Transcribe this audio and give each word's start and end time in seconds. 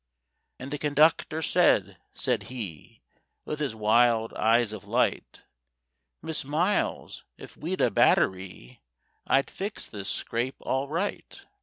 And 0.57 0.71
the 0.71 0.79
conductor 0.79 1.43
said, 1.43 1.97
said 2.11 2.43
he, 2.49 3.03
With 3.45 3.59
his 3.59 3.75
wild 3.75 4.33
eyes 4.33 4.73
of 4.73 4.85
light: 4.85 5.43
'Miss 6.23 6.43
Miles, 6.43 7.23
if 7.37 7.55
we'd 7.55 7.81
a 7.81 7.91
battery, 7.91 8.81
I'd 9.27 9.51
fix 9.51 9.87
this 9.87 10.09
scrape 10.09 10.55
all 10.61 10.87
right. 10.87 11.45